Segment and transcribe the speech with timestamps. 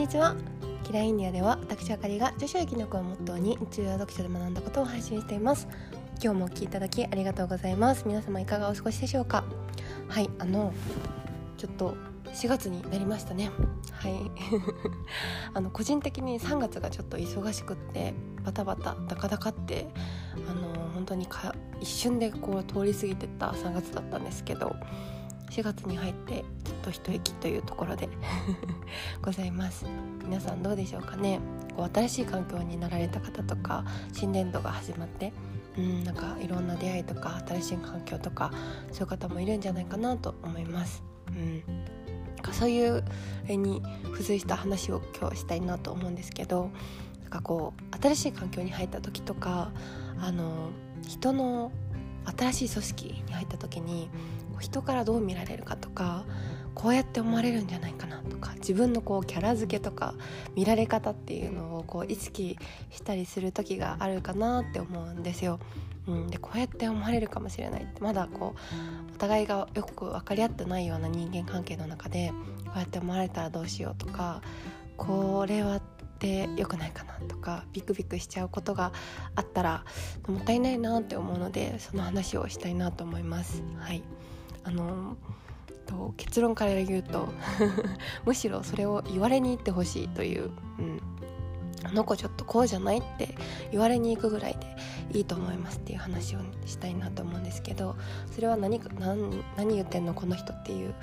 [0.00, 0.34] にちは。
[0.82, 5.68] キラインディアでは私あかりが女子生き抜くをモットーに日常読書で学んだことを配信しています。
[6.22, 8.04] 今日もお聞きいただきありがとうございます。
[8.06, 9.44] 皆様いかがお過ごしでしょうか？
[10.08, 10.72] はいあの
[11.58, 11.94] ちょっと
[12.32, 13.50] 4月になりましたね。
[13.92, 14.14] はい。
[15.52, 19.86] あの個人的に3月がちょっと忙しくってバタバタダカダカって
[20.48, 24.74] あの本当にか一瞬でこう通り過ぎてった3月だったんですけど
[25.50, 28.08] 4月に入ってずっと一息というところで
[29.20, 29.84] ございます。
[30.24, 31.40] 皆さんどうでしょうかね。
[31.76, 35.32] こう新しい環境になられた方とか新年度が始まって
[35.76, 38.52] うんなんかいろんな出会いとか新しい環境とか
[38.92, 41.02] そういう方もいるんじゃないかなと思います。
[41.28, 41.62] うん。
[42.52, 43.04] そういう
[43.48, 43.82] に
[44.12, 46.70] 付随した話を今日したいなと思うんですけど
[47.20, 49.72] なんかこう新しい環境に入った時とか
[50.18, 50.70] あの
[51.06, 51.70] 人の
[52.38, 54.08] 新しい組織に入った時に
[54.60, 56.24] 人からどう見られるかとか
[56.74, 60.14] こうやって思われるんじゃないかなとか自分のこうキャラ付けとか
[60.54, 62.56] 見られ方っていうのをこう意識
[62.90, 65.58] したりする時があるかなって思うんですよ。
[66.06, 68.54] うん、でこうやって思われるかもしれないってまだこ
[69.10, 72.32] うお互いがよく分かり合ってないような人間関係の中で
[72.64, 74.40] こうやって思われたらどうしようとか
[74.96, 75.82] これはっ
[76.18, 78.92] て良くないかなとかビクビクしちゃうことが
[79.34, 79.84] あったら
[80.26, 83.62] もったいないなって思うのでその話をしたいなと思います。
[83.78, 84.02] はい
[84.64, 85.16] あの
[85.86, 87.28] と結論から言うと
[88.24, 91.00] むしろそれを言われに行ってほしいという、うん、
[91.82, 93.34] あの子ちょっとこうじゃないって
[93.72, 94.56] 言われに行くぐらい
[95.12, 97.96] でいいと思いますっていう話をしたいなと思うんですけど
[98.30, 100.94] それは何か何何言ってんのこの人っていう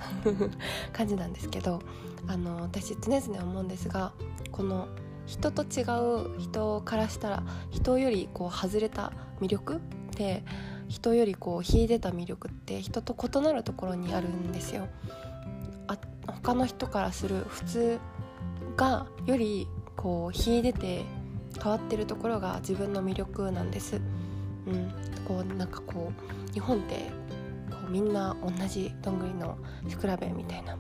[0.94, 1.82] 感じなんですけど
[2.28, 4.14] あの私常々思うんですが
[4.52, 4.88] この
[5.26, 9.80] 人と違う人からしたら人よりこう外れた魅力っ
[10.12, 10.44] て
[10.88, 14.88] 人よりこう秀でた魅力って人と異なるところにあるんですよ。
[15.88, 18.00] あ他の人からする普通
[18.76, 21.04] がよりこう秀でて
[21.62, 24.00] 変わってるところが自分の魅力なんです。
[24.68, 24.92] うん、
[25.28, 26.12] こうなんかこ
[26.50, 27.10] う日本って
[27.70, 29.58] こうみんな同じどんぐりの
[29.88, 30.78] シクラベみたいな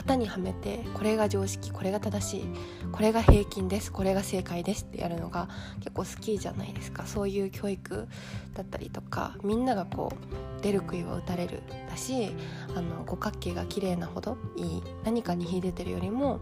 [0.00, 2.44] 型にはめてこれが常識これが正しい
[2.90, 5.48] これが平均ですこれが正解ですってやるのが
[5.80, 7.06] 結構好きじゃないですか。
[7.06, 8.08] そういう教育
[8.54, 12.34] だったりとかみんながこう出る杭は打たれるだし
[12.74, 16.40] あの五角形が綺麗なほどいい何かに秀でてるよりも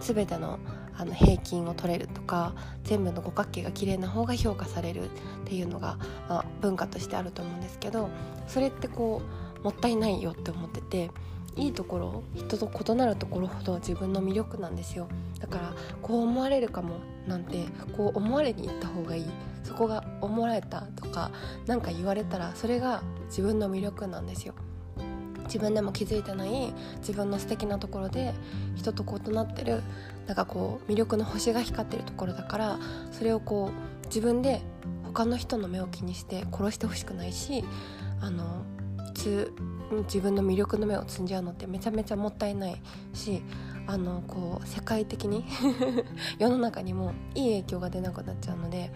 [0.00, 0.58] 全ての
[0.94, 5.08] あの平均を取れるとか全部の五角形が綺麗な方が評価されるっ
[5.44, 5.96] ていうのが、
[6.28, 8.10] まあ、文化としてあると思うんですけど
[8.48, 9.22] それってこ
[9.60, 11.10] うもったいないよって思ってて
[11.58, 15.08] いいところ人と異なるところほど自分の魅力なんですよ。
[15.40, 17.64] だからこう思われるかもなんて
[17.96, 19.26] こう思われに行った方がいい。
[19.64, 21.30] そこが思われたとか
[21.66, 24.54] 何か言われたらそれが自分の魅力なんですよ。
[25.44, 28.34] 自分でも気づいてない自分の素敵なところで
[28.76, 29.82] 人と異なってる
[30.26, 32.78] なんかこう魅力の星が光ってるところだから
[33.12, 34.60] それをこう自分で
[35.04, 37.64] 他の人の目を気にして殺してほしくないし
[38.20, 38.64] あの
[39.18, 39.52] つ
[40.04, 42.80] 自分の魅力の目を積んじゃうのってめちゃめちゃもったいない
[43.12, 43.42] し
[43.86, 45.44] あのこう世界的に
[46.38, 48.92] 世の中にもいい影響が出なくなっちゃうので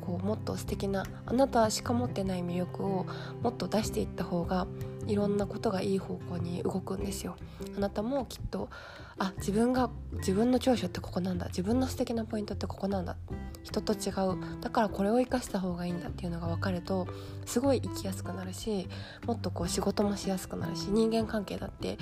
[0.00, 3.06] こうもっと素敵なあなたしか持ってない魅力を
[3.42, 4.66] もっと出していった方が
[5.06, 7.36] いろんなことがいい方向に動くんですよ。
[7.76, 8.68] あなたもきっと
[9.18, 13.16] あ自分が自分の長所ってここなんだ自分の素敵なポイントってここなんだ
[13.62, 14.60] 人と違う。
[14.60, 17.06] だからこれを生かした方がいいんだっていうのが分かると
[17.46, 18.88] すごい生きやすくなるし
[19.26, 21.98] もっとこう仕事もしやすくなるし人間関係だって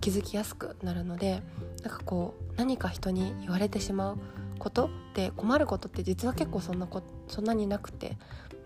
[0.00, 1.42] 気づきやすくなるので
[1.82, 4.18] なんかこう何か人に言われてしまう
[4.58, 8.16] ことって困ることって実は結構そんなこそんなになくて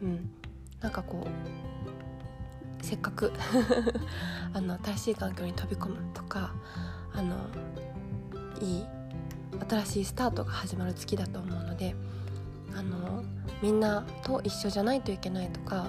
[0.02, 0.30] うん。
[0.80, 3.32] なんかこうせっかく
[4.52, 6.54] あの新しい環境に飛び込むとか
[7.12, 7.36] あの
[8.60, 8.86] いい
[9.68, 11.49] 新しいスタートが始まる月だと思
[11.80, 11.94] で
[12.76, 13.24] あの
[13.62, 15.88] みんなと一緒じゃないといけないとか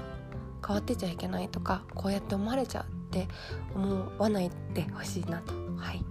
[0.65, 3.27] 変わってちゃいけないとかこうやって思われちゃうって
[3.75, 5.60] 思わないでほしいなと。
[5.81, 6.05] はい。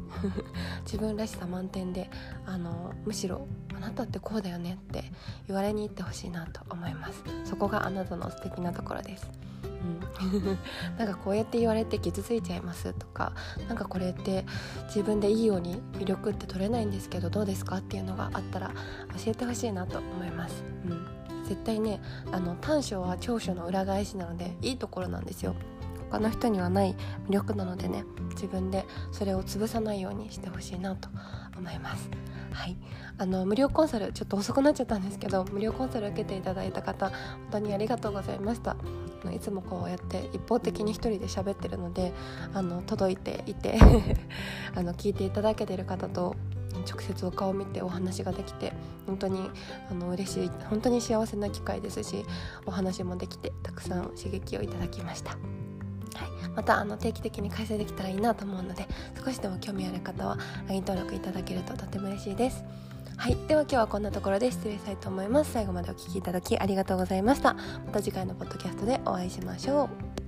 [0.84, 2.10] 自分らしさ満点で
[2.44, 5.04] あのむしろあなたってこうだよねって
[5.46, 7.22] 言われに行ってほしいなと思います。
[7.44, 9.30] そこがあなたの素敵なところです。
[9.64, 10.58] うん、
[10.98, 13.32] なんかこうやって言われて傷ついちゃいますとか
[13.66, 14.44] なんかこれって
[14.86, 18.68] 自分でいいように魅力って取れないんですけどどうですかっていうのがあったら
[19.24, 22.00] 教えてほしいなと思います、うん、絶対ね
[22.30, 25.54] あの短所は長所の裏返しなのでいいところなんですよ
[26.10, 26.96] 他の人にはない
[27.28, 31.08] 魅力なのでね自分でそれを潰さないようにしてほしいなと
[31.56, 32.10] 思います。
[32.52, 32.76] はい。
[33.18, 37.16] あの無料コンサルちょっと遅くなっちゃったんですけど無料コンサル受けていただいた方本
[37.50, 38.76] 当にありがとうございました。
[39.32, 42.12] いつもこうやって一方的に一人で喋ってるので
[42.54, 43.78] あの届いていて
[44.74, 46.36] あの聞いていただけてる方と
[46.88, 48.72] 直接お顔を見てお話ができて
[49.06, 49.50] 本当に
[49.90, 52.24] あの嬉しい本当に幸せな機会ですし
[52.64, 55.36] お話もできてたくさん刺激をいただきました。
[56.14, 58.86] はい、またあの定期的に開催できたらいいなと思うので
[59.24, 62.64] 少しでも興味ある方は LINE 登録いただけるととても嬉しいです。
[63.16, 63.36] はい。
[63.48, 65.52] では今日はこんなところで失礼したいと思います。
[65.52, 67.52] 最後までお聴きいただきありがとうございました。
[67.52, 67.60] ま
[67.92, 69.84] た次回のポッドキャストでお会いしましょ
[70.16, 70.19] う。